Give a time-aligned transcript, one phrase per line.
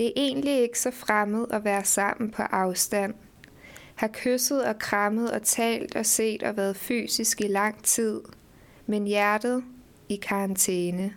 [0.00, 3.14] Det er egentlig ikke så fremmed at være sammen på afstand.
[3.94, 8.20] Har kysset og krammet og talt og set og været fysisk i lang tid,
[8.86, 9.64] men hjertet
[10.08, 11.14] i karantæne.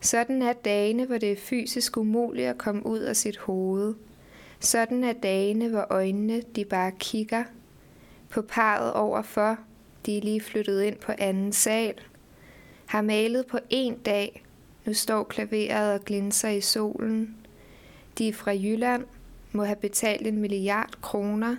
[0.00, 3.94] Sådan er dagene, hvor det er fysisk umuligt at komme ud af sit hoved.
[4.60, 7.44] Sådan er dagene, hvor øjnene de bare kigger.
[8.28, 9.58] På parret overfor,
[10.06, 11.94] de er lige flyttet ind på anden sal.
[12.86, 14.44] Har malet på en dag.
[14.84, 17.37] Nu står klaveret og glinser i solen.
[18.18, 19.04] De fra Jylland,
[19.52, 21.56] må have betalt en milliard kroner.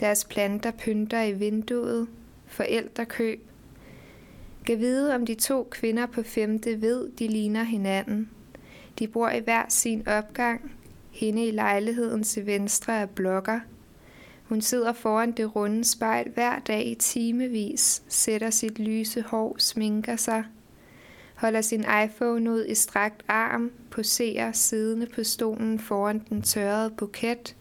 [0.00, 2.08] Deres planter pynter i vinduet.
[2.46, 3.40] Forældrekøb.
[4.66, 8.30] Kan vide, om de to kvinder på femte ved, de ligner hinanden.
[8.98, 10.72] De bor i hver sin opgang.
[11.10, 13.60] Hende i lejligheden til venstre er blokker.
[14.44, 20.16] Hun sidder foran det runde spejl hver dag i timevis, sætter sit lyse hår, sminker
[20.16, 20.44] sig,
[21.38, 27.56] holder sin iPhone ud i strakt arm, poserer siddende på stolen foran den tørrede buket,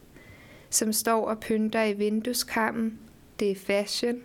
[0.70, 3.00] som står og pynter i vindueskammen.
[3.40, 4.22] Det er fashion.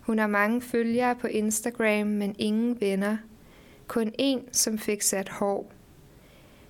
[0.00, 3.16] Hun har mange følgere på Instagram, men ingen venner.
[3.86, 5.72] Kun en, som fik sat hår.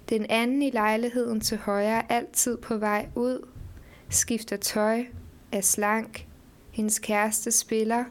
[0.08, 3.48] Den anden i lejligheden til højre er altid på vej ud,
[4.08, 5.04] skifter tøj,
[5.52, 6.26] er slank,
[6.70, 8.04] hendes kæreste spiller,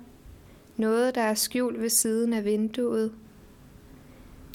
[0.78, 3.14] noget der er skjult ved siden af vinduet.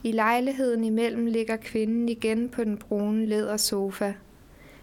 [0.04, 4.12] I lejligheden imellem ligger kvinden igen på den brune lædersofa.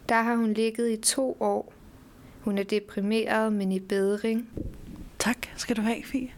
[0.10, 1.74] Der har hun ligget i to år.
[2.42, 4.50] Hun er deprimeret, men i bedring.
[5.20, 6.30] Tak skal du have, Fie.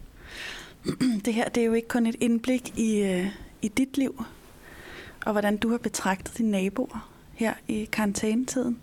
[1.24, 3.26] Det her det er jo ikke kun et indblik i, øh,
[3.62, 4.24] i dit liv,
[5.26, 8.78] og hvordan du har betragtet dine naboer her i karantænetiden,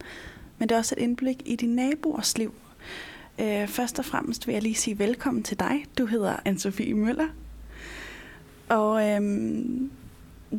[0.58, 2.54] men det er også et indblik i dine naboers liv.
[3.40, 5.86] Øh, først og fremmest vil jeg lige sige velkommen til dig.
[5.98, 7.28] Du hedder Anne-Sophie Møller.
[8.70, 9.92] Og øhm,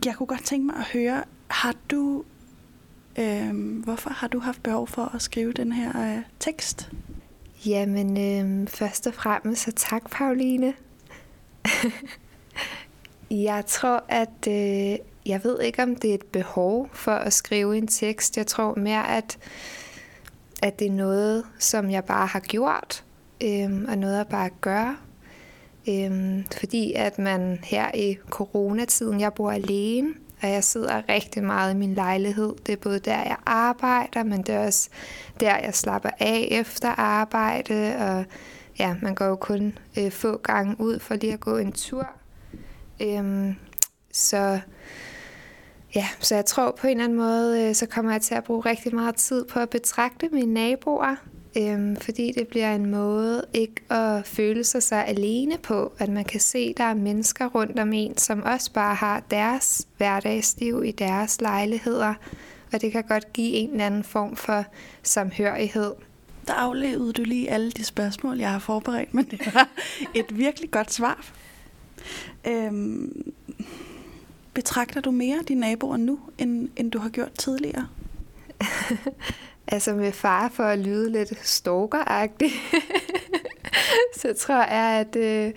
[0.04, 2.24] jeg kunne godt tænke mig at høre, har du,
[3.18, 6.90] øhm, hvorfor har du haft behov for at skrive den her øh, tekst?
[7.66, 10.74] Jamen, øhm, først og fremmest så tak, Pauline.
[13.30, 17.78] jeg tror, at øh, jeg ved ikke, om det er et behov for at skrive
[17.78, 18.36] en tekst.
[18.36, 19.38] Jeg tror mere, at,
[20.62, 23.04] at det er noget, som jeg bare har gjort,
[23.42, 25.07] øhm, og noget, jeg bare gør.
[25.88, 31.74] Øhm, fordi at man her i coronatiden, jeg bor alene, og jeg sidder rigtig meget
[31.74, 32.54] i min lejlighed.
[32.66, 34.88] Det er både der, jeg arbejder, men det er også
[35.40, 37.96] der, jeg slapper af efter arbejde.
[37.98, 38.24] Og
[38.78, 42.08] ja, man går jo kun øh, få gange ud for lige at gå en tur.
[43.02, 43.54] Øhm,
[44.12, 44.60] så
[45.94, 48.44] ja, så jeg tror på en eller anden måde, øh, så kommer jeg til at
[48.44, 51.16] bruge rigtig meget tid på at betragte mine naboer
[51.56, 56.24] Øhm, fordi det bliver en måde ikke at føle sig så alene på, at man
[56.24, 60.84] kan se, at der er mennesker rundt om en, som også bare har deres hverdagsliv
[60.84, 62.14] i deres lejligheder,
[62.72, 64.64] og det kan godt give en eller anden form for
[65.02, 65.92] samhørighed.
[66.46, 69.68] Der aflevede du lige alle de spørgsmål, jeg har forberedt, men det var
[70.14, 71.26] et virkelig godt svar.
[72.46, 73.32] Øhm,
[74.54, 77.88] betragter du mere dine naboer nu, end, end du har gjort tidligere?
[79.68, 82.50] altså med far for at lyde lidt stalkeragtig,
[84.20, 85.52] så tror jeg, at, øh,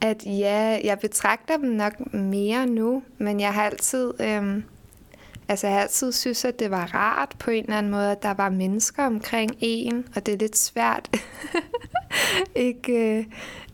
[0.00, 4.62] at ja, jeg betragter dem nok mere nu, men jeg har altid, øh,
[5.48, 8.22] altså jeg har altid synes, at det var rart på en eller anden måde, at
[8.22, 11.10] der var mennesker omkring en, og det er lidt svært
[12.54, 13.24] ikke, øh,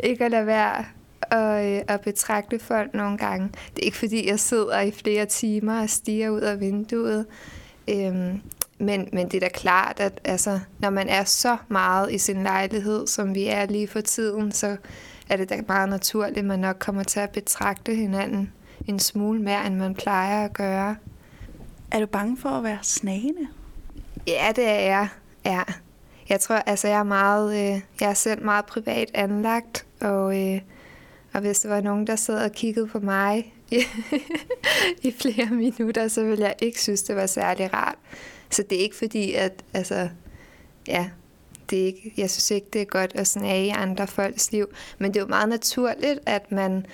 [0.05, 0.85] ikke at lade være
[1.31, 3.49] at, øh, at betragte folk nogle gange.
[3.49, 7.27] Det er ikke fordi, jeg sidder i flere timer og stiger ud af vinduet.
[7.89, 8.41] Øhm,
[8.81, 12.43] men, men det er da klart, at altså, når man er så meget i sin
[12.43, 14.77] lejlighed, som vi er lige for tiden, så
[15.29, 18.53] er det da meget naturligt, at man nok kommer til at betragte hinanden
[18.87, 20.97] en smule mere, end man plejer at gøre.
[21.91, 23.49] Er du bange for at være snagende?
[24.27, 25.09] Ja, det er jeg.
[25.45, 25.63] Ja.
[26.29, 30.61] Jeg tror, altså jeg er meget, øh, jeg er selv meget privat anlagt, og, øh,
[31.33, 33.55] og hvis der var nogen, der sad og kiggede på mig
[35.03, 37.97] i flere minutter, så ville jeg ikke synes, det var særlig rart.
[38.51, 40.09] Så det er ikke fordi, at altså,
[40.89, 41.11] ja,
[41.71, 44.67] det er ikke, jeg synes ikke, det er godt at snage andre folks liv.
[44.99, 46.87] Men det er jo meget naturligt, at man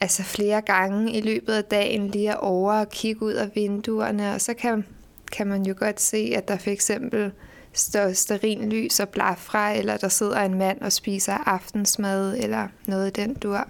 [0.00, 4.34] altså flere gange i løbet af dagen lige er over og kigge ud af vinduerne,
[4.34, 4.84] og så kan,
[5.32, 7.32] kan man jo godt se, at der for eksempel
[7.72, 13.08] står sterin lys og blafra, eller der sidder en mand og spiser aftensmad, eller noget
[13.08, 13.68] i den dur.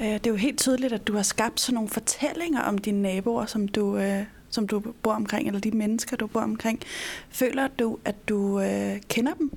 [0.00, 3.02] Øh, det er jo helt tydeligt, at du har skabt sådan nogle fortællinger om dine
[3.02, 6.80] naboer, som du, øh, som du bor omkring, eller de mennesker, du bor omkring.
[7.30, 9.52] Føler du, at du øh, kender dem?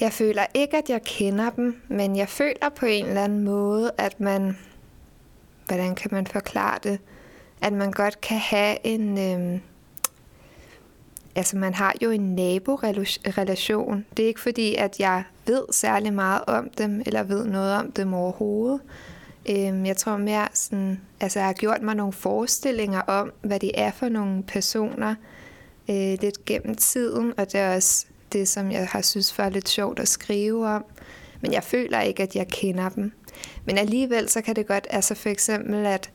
[0.00, 3.90] Jeg føler ikke, at jeg kender dem, men jeg føler på en eller anden måde,
[3.98, 4.56] at man
[5.70, 6.98] hvordan kan man forklare det,
[7.60, 9.60] at man godt kan have en, øh,
[11.34, 14.06] altså man har jo en naborelation.
[14.16, 17.92] Det er ikke fordi, at jeg ved særlig meget om dem, eller ved noget om
[17.92, 18.80] dem overhovedet.
[19.48, 23.70] Øhm, jeg tror mere sådan, altså jeg har gjort mig nogle forestillinger om, hvad det
[23.74, 25.14] er for nogle personer
[25.90, 29.68] øh, lidt gennem tiden, og det er også det, som jeg har synes var lidt
[29.68, 30.84] sjovt at skrive om.
[31.40, 33.12] Men jeg føler ikke, at jeg kender dem.
[33.64, 36.10] Men alligevel så kan det godt, altså for eksempel, at,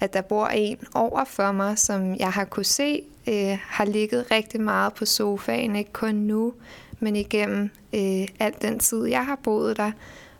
[0.00, 4.30] at der bor en over for mig, som jeg har kunne se, øh, har ligget
[4.30, 6.54] rigtig meget på sofaen, ikke kun nu,
[7.00, 9.92] men igennem øh, al den tid, jeg har boet der.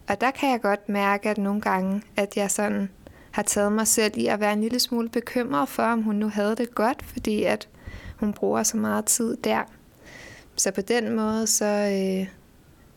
[0.09, 2.91] Og der kan jeg godt mærke, at nogle gange, at jeg sådan
[3.31, 6.29] har taget mig selv i at være en lille smule bekymret for, om hun nu
[6.29, 7.69] havde det godt, fordi at
[8.17, 9.63] hun bruger så meget tid der.
[10.57, 12.29] Så på den måde, så, øh,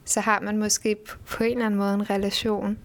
[0.05, 0.97] så har man måske
[1.29, 2.77] på en eller anden måde en relation.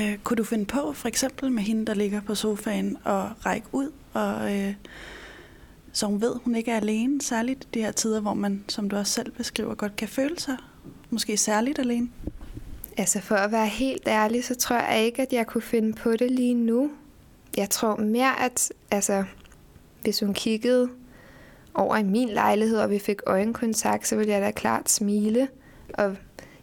[0.00, 3.66] Øh, kunne du finde på, for eksempel med hende, der ligger på sofaen, og række
[3.72, 4.74] ud, og, øh,
[5.92, 8.96] så hun ved, hun ikke er alene, særligt de her tider, hvor man, som du
[8.96, 10.56] også selv beskriver, godt kan føle sig
[11.16, 12.08] måske særligt alene?
[12.96, 16.12] Altså for at være helt ærlig, så tror jeg ikke, at jeg kunne finde på
[16.12, 16.90] det lige nu.
[17.56, 19.24] Jeg tror mere, at altså,
[20.02, 20.88] hvis hun kiggede
[21.74, 25.48] over i min lejlighed, og vi fik øjenkontakt, så ville jeg da klart smile.
[25.94, 26.16] Og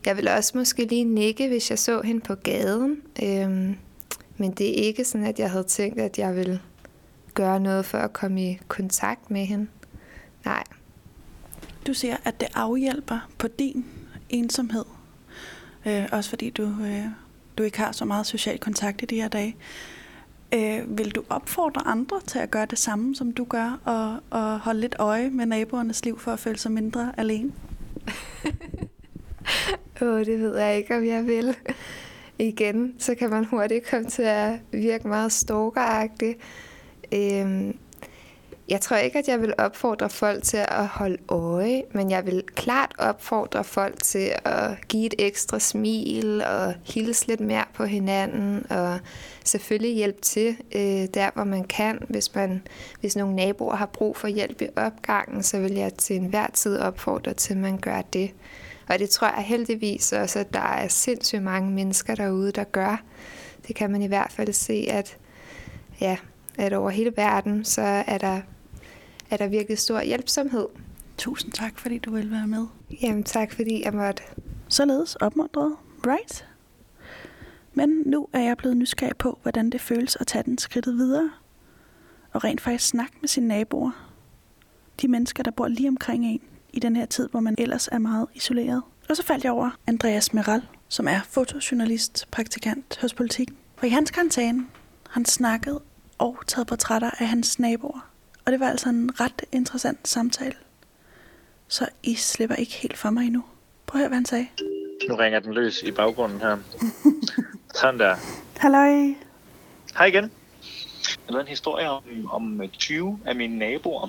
[0.05, 3.01] jeg ville også måske lige nikke, hvis jeg så hende på gaden.
[3.23, 3.75] Øhm,
[4.37, 6.61] men det er ikke sådan, at jeg havde tænkt, at jeg ville
[7.33, 9.67] gøre noget for at komme i kontakt med hende.
[10.45, 10.63] Nej.
[11.87, 13.85] Du siger, at det afhjælper på din
[14.29, 14.85] ensomhed.
[15.85, 17.05] Øh, også fordi du, øh,
[17.57, 19.55] du ikke har så meget social kontakt i de her dage.
[20.53, 24.59] Øh, vil du opfordre andre til at gøre det samme, som du gør, og, og
[24.59, 27.51] holde lidt øje med naboernes liv for at føle sig mindre alene?
[30.01, 31.55] Åh, oh, det ved jeg ikke, om jeg vil.
[32.39, 36.35] Igen, så kan man hurtigt komme til at virke meget stalkeragtig.
[37.13, 37.77] Øhm,
[38.69, 42.43] jeg tror ikke, at jeg vil opfordre folk til at holde øje, men jeg vil
[42.55, 48.65] klart opfordre folk til at give et ekstra smil og hilse lidt mere på hinanden
[48.71, 48.99] og
[49.45, 51.99] selvfølgelig hjælpe til øh, der, hvor man kan.
[52.09, 52.61] Hvis, man,
[52.99, 56.77] hvis nogle naboer har brug for hjælp i opgangen, så vil jeg til enhver tid
[56.77, 58.31] opfordre til, at man gør det.
[58.89, 63.03] Og det tror jeg heldigvis også, at der er sindssygt mange mennesker derude, der gør.
[63.67, 65.17] Det kan man i hvert fald se, at,
[66.01, 66.17] ja,
[66.57, 68.41] at over hele verden, så er der
[69.33, 70.67] er der virkelig stor hjælpsomhed.
[71.17, 72.65] Tusind tak, fordi du vil være med.
[73.01, 74.23] Jamen tak, fordi jeg måtte.
[74.67, 75.75] Således opmuntret,
[76.07, 76.47] right?
[77.73, 81.31] Men nu er jeg blevet nysgerrig på, hvordan det føles at tage den skridtet videre.
[82.31, 83.91] Og rent faktisk snakke med sine naboer.
[85.01, 86.41] De mennesker, der bor lige omkring en
[86.73, 88.81] i den her tid, hvor man ellers er meget isoleret.
[89.09, 93.49] Og så faldt jeg over Andreas Meral, som er fotojournalist, praktikant hos Politik.
[93.75, 94.65] For i hans karantæne
[95.09, 95.79] han snakket
[96.17, 98.12] og taget portrætter af hans naboer.
[98.45, 100.55] Og det var altså en ret interessant samtale.
[101.67, 103.43] Så I slipper ikke helt for mig endnu.
[103.85, 104.47] Prøv at høre, hvad han sagde.
[105.09, 106.57] Nu ringer den løs i baggrunden her.
[107.79, 108.15] Sådan der.
[108.57, 109.13] Halløj.
[109.97, 110.31] Hej igen.
[111.27, 114.07] Jeg har en historie om, om 20 af mine naboer,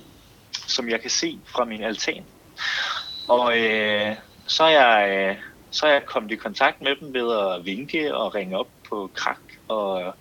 [0.53, 2.25] som jeg kan se fra min altan.
[3.29, 4.17] Og øh,
[4.47, 5.37] så, er jeg, øh,
[5.70, 9.11] så er jeg kommet i kontakt med dem ved at vinke og ringe op på
[9.15, 10.15] krak og,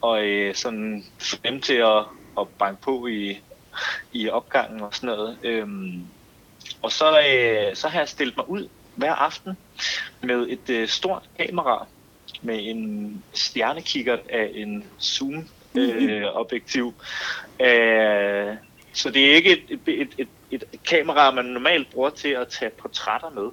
[0.00, 2.04] og øh, sådan få dem til at
[2.40, 3.40] at banke på i,
[4.12, 5.38] i opgangen og sådan noget.
[5.42, 6.02] Øhm,
[6.82, 9.56] og så, øh, så har jeg stillet mig ud hver aften
[10.22, 11.86] med et øh, stort kamera
[12.42, 16.94] med en stjernekikker af en zoom øh, objektiv.
[17.60, 18.56] Øh,
[18.92, 22.48] så det er ikke et, et, et, et, et kamera, man normalt bruger til at
[22.48, 23.50] tage portrætter med.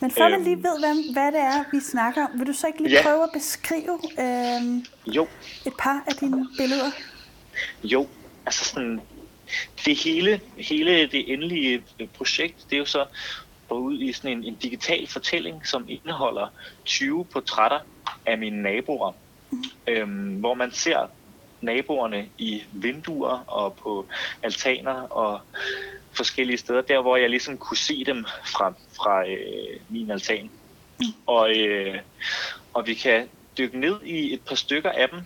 [0.00, 0.62] Men før man lige øhm.
[0.62, 3.02] ved, hvad, hvad det er, vi snakker om, vil du så ikke lige ja.
[3.02, 5.28] prøve at beskrive øh, jo.
[5.66, 6.90] et par af dine billeder?
[7.84, 8.08] Jo,
[8.46, 9.00] altså sådan,
[9.84, 11.82] det hele, hele det endelige
[12.14, 13.06] projekt, det er jo så
[13.68, 16.48] gå ud i sådan en, en digital fortælling, som indeholder
[16.84, 17.80] 20 portrætter
[18.26, 19.12] af mine naboer,
[19.50, 19.64] mm.
[19.86, 21.06] øhm, hvor man ser
[21.60, 24.06] naboerne i vinduer og på
[24.42, 25.40] altaner og
[26.12, 30.50] forskellige steder, der hvor jeg ligesom kunne se dem fra, fra øh, min altan.
[31.00, 31.06] Mm.
[31.26, 31.98] Og, øh,
[32.74, 35.20] og vi kan dykke ned i et par stykker af dem,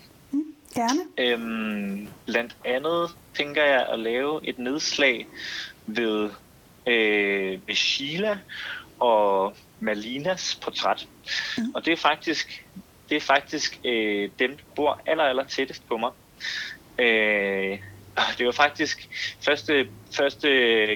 [0.74, 1.00] Gerne.
[1.18, 5.26] Øhm, blandt andet tænker jeg at lave et nedslag
[5.86, 6.30] ved,
[6.86, 8.38] øh, ved Sheila
[9.00, 11.08] og Malinas portræt.
[11.58, 11.74] Mm.
[11.74, 12.66] Og det er faktisk,
[13.08, 16.10] det er faktisk øh, dem, der bor aller, aller tættest på mig.
[16.98, 17.78] Øh,
[18.38, 19.08] det var faktisk
[19.44, 20.48] første, første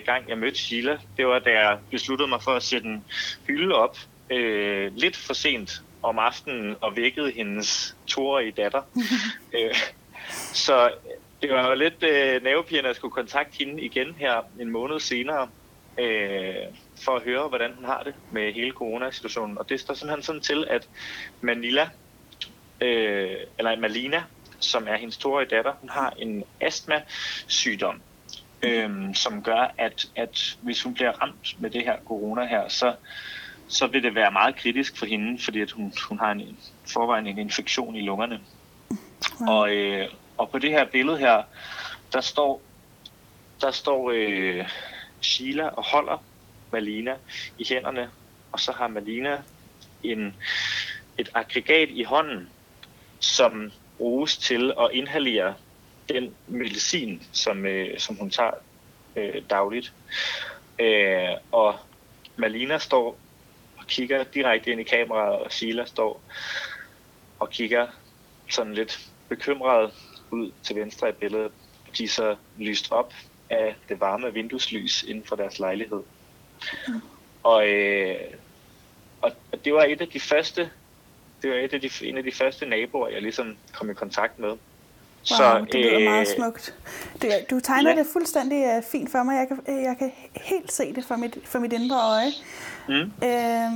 [0.07, 0.99] gang, jeg mødte Sheila.
[1.17, 3.05] Det var, da jeg besluttede mig for at sætte en
[3.47, 3.99] hylde op.
[4.31, 8.83] Øh, lidt for sent om aftenen og vækkede hendes toårige datter.
[9.55, 9.75] øh,
[10.53, 10.91] så
[11.43, 15.49] det var jo lidt øh, nervepirrende at skulle kontakte hende igen her en måned senere,
[15.99, 16.55] øh,
[17.05, 19.59] for at høre, hvordan hun har det med hele coronasituationen.
[19.59, 20.89] Og det står simpelthen sådan til, at
[21.41, 21.89] Manila,
[22.81, 24.23] øh, eller Malina,
[24.61, 28.01] som er hendes toårige datter, hun har en astma-sygdom,
[28.63, 32.95] øh, som gør, at, at hvis hun bliver ramt med det her corona her, så,
[33.69, 37.27] så vil det være meget kritisk for hende, fordi at hun, hun har en forvejen
[37.27, 38.41] en infektion i lungerne.
[39.41, 39.51] Wow.
[39.51, 40.09] Og, øh,
[40.39, 41.43] og på det her billede her,
[42.13, 42.63] der står,
[43.61, 44.69] der står øh,
[45.21, 46.25] Sheila og holder
[46.73, 47.17] Malina
[47.59, 48.11] i hænderne,
[48.53, 49.43] og så har Malina
[50.03, 50.35] en,
[51.19, 52.49] et aggregat i hånden,
[53.21, 55.55] som bruges til at inhalere
[56.09, 58.51] den medicin, som, øh, som hun tager
[59.17, 59.93] øh, dagligt.
[60.79, 61.75] Øh, og
[62.37, 63.19] Malina står
[63.89, 66.23] kigger direkte ind i kameraet, og Sheila står
[67.39, 67.87] og kigger
[68.51, 69.93] sådan lidt bekymret
[70.31, 71.53] ud til venstre i billedet.
[71.99, 73.15] De er så lyst op
[73.51, 76.03] af det varme vindueslys inden for deres lejlighed.
[76.89, 77.01] Mm.
[77.43, 78.17] Og, øh,
[79.23, 80.71] og, og det var et af de første,
[81.43, 84.39] det var et af de, en af de første naboer, jeg ligesom kom i kontakt
[84.39, 84.57] med.
[85.31, 86.75] Wow, så, det lyder øh, meget smukt.
[87.23, 87.97] Det, du tegner ja.
[87.97, 89.37] det fuldstændig uh, fint for mig.
[89.37, 92.33] Jeg kan, jeg kan helt se det for mit, for mit indre øje.
[92.89, 93.13] Mm.
[93.25, 93.71] Øh,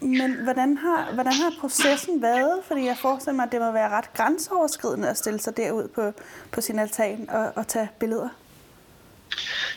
[0.00, 2.60] men hvordan har, hvordan har processen været?
[2.64, 6.12] Fordi jeg forestiller mig, at det må være ret grænseoverskridende at stille sig derud på,
[6.52, 8.28] på sin altan og, og tage billeder.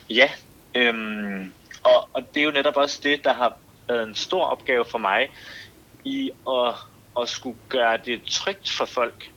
[0.09, 0.29] Ja,
[0.75, 1.53] øhm,
[1.83, 4.97] og, og det er jo netop også det, der har været en stor opgave for
[4.97, 5.29] mig
[6.03, 6.73] i at,
[7.21, 9.31] at skulle gøre det trygt for folk.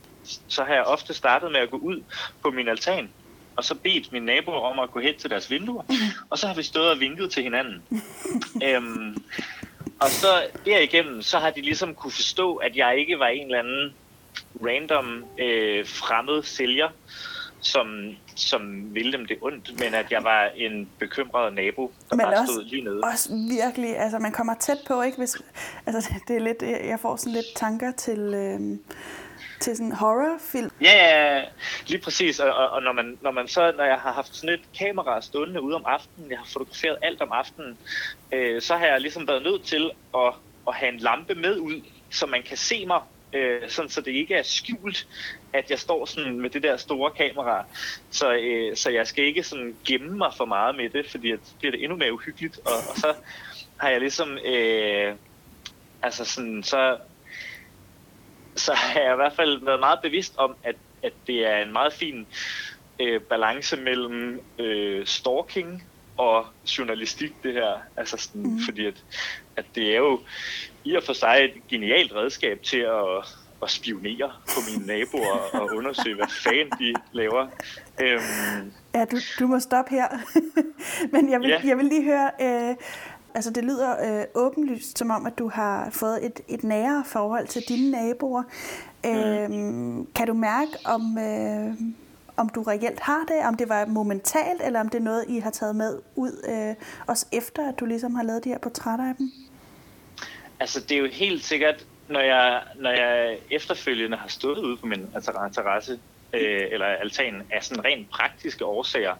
[0.49, 2.03] Så har jeg ofte startet med at gå ud
[2.43, 3.11] på min altan,
[3.57, 5.83] og så bedt mine naboer om at gå hen til deres vinduer,
[6.31, 7.83] og så har vi stået og vinket til hinanden.
[8.67, 9.23] øhm,
[10.01, 13.59] og så derigennem, så har de ligesom kunne forstå, at jeg ikke var en eller
[13.59, 13.95] anden
[14.65, 16.89] random øh, fremmed sælger,
[17.61, 17.87] som,
[18.35, 22.35] som ville dem det ondt, men at jeg var en bekymret nabo, der men bare
[22.35, 23.01] også, stod lige nede.
[23.05, 25.19] også virkelig, altså man kommer tæt på, ikke?
[25.19, 25.37] Hvis,
[25.87, 28.79] altså det er lidt, jeg får sådan lidt tanker til, øh,
[29.61, 30.71] til sådan en horrorfilm.
[30.81, 31.45] Ja, ja,
[31.87, 34.55] lige præcis, og, og, og når, man, når man så, når jeg har haft sådan
[34.55, 37.79] et kamera stående ude om aftenen, jeg har fotograferet alt om aftenen,
[38.33, 40.35] øh, så har jeg ligesom været nødt til at,
[40.69, 43.01] at have en lampe med ud, så man kan se mig
[43.33, 45.07] øh, sådan så det ikke er skjult,
[45.53, 47.65] at jeg står sådan med det der store kamera.
[48.11, 51.41] Så, øh, så jeg skal ikke sådan gemme mig for meget med det, fordi det
[51.59, 52.59] bliver det endnu mere uhyggeligt.
[52.59, 53.15] Og, og så
[53.77, 55.15] har jeg ligesom, øh,
[56.03, 56.97] altså sådan, så,
[58.59, 61.73] så har jeg i hvert fald været meget bevidst om, at, at det er en
[61.73, 62.27] meget fin
[63.01, 65.85] øh, balance mellem øh, stalking
[66.17, 66.47] og
[66.79, 67.79] journalistik, det her.
[67.97, 68.61] Altså sådan, mm.
[68.65, 69.05] fordi at,
[69.57, 70.21] at det er jo
[70.85, 75.69] i og for sig et genialt redskab til at, at spionere på mine naboer og
[75.79, 77.47] undersøge, hvad fanden de laver.
[78.01, 80.09] Øhm, ja, du, du må stoppe her.
[81.13, 81.61] Men jeg vil, ja.
[81.65, 82.77] jeg vil lige høre, øh,
[83.35, 87.47] altså det lyder øh, åbenlyst som om, at du har fået et, et nære forhold
[87.47, 88.43] til dine naboer.
[89.05, 89.11] Mm.
[89.11, 91.19] Øh, kan du mærke, om...
[91.19, 91.75] Øh,
[92.39, 95.39] om du reelt har det, om det var momentalt, eller om det er noget, I
[95.39, 96.75] har taget med ud, øh,
[97.07, 99.33] også efter at du ligesom har lavet de her portrætter af dem?
[100.61, 104.87] Altså, det er jo helt sikkert, når jeg, når jeg efterfølgende har stået ude på
[104.87, 105.07] min
[105.53, 106.01] terrasse,
[106.33, 109.15] øh, eller altan, af sådan rent praktiske årsager,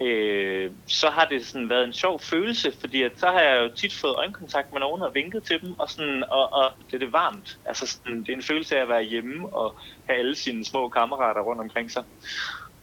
[0.00, 3.76] øh, så har det sådan været en sjov følelse, fordi at så har jeg jo
[3.76, 6.98] tit fået øjenkontakt med nogen og vinket til dem, og, sådan, og, og det er
[6.98, 7.58] det varmt.
[7.64, 9.76] Altså sådan, det er en følelse af at være hjemme og
[10.06, 12.04] have alle sine små kammerater rundt omkring sig.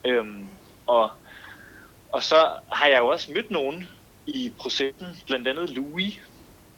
[0.06, 0.48] Øhm,
[0.88, 1.12] og,
[2.12, 3.90] og så har jeg jo også mødt nogen
[4.28, 6.22] i processen, blandt andet Louis.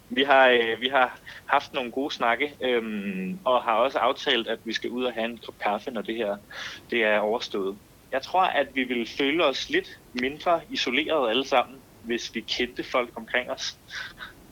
[0.10, 4.60] Vi har, øh, vi har haft nogle gode snakke, øhm, og har også aftalt, at
[4.64, 6.38] vi skal ud og have en kop kaffe, når det her
[6.90, 7.78] det er overstået
[8.12, 12.84] jeg tror, at vi ville føle os lidt mindre isoleret alle sammen, hvis vi kendte
[12.84, 13.78] folk omkring os.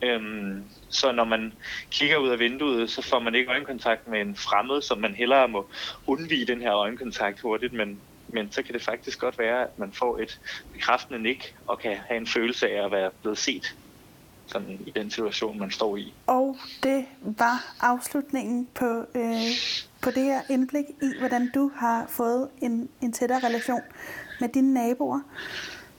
[0.02, 1.52] Øhm, så når man
[1.90, 5.48] kigger ud af vinduet, så får man ikke øjenkontakt med en fremmed, som man hellere
[5.48, 5.66] må
[6.06, 9.92] undvige den her øjenkontakt hurtigt, men, men så kan det faktisk godt være, at man
[9.92, 10.40] får et
[10.72, 13.76] bekræftende nik og kan have en følelse af at være blevet set
[14.46, 16.12] sådan i den situation, man står i.
[16.26, 19.50] Og det var afslutningen på, øh,
[20.02, 23.80] på det her indblik i, hvordan du har fået en, en tættere relation
[24.40, 25.20] med dine naboer.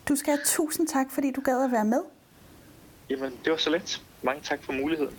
[0.10, 2.01] Du skal have tusind tak, fordi du gad at være med.
[3.10, 4.01] Jamen, det var så let.
[4.22, 5.15] Mange tak for muligheden.